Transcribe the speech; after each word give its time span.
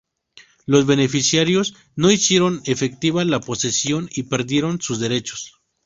Los 0.65 0.87
beneficiarios 0.87 1.75
no 1.95 2.09
hicieron 2.09 2.61
efectiva 2.65 3.23
la 3.23 3.39
posesión 3.39 4.09
y 4.11 4.23
perdieron 4.23 4.81
sus 4.81 4.99
derechos. 4.99 5.53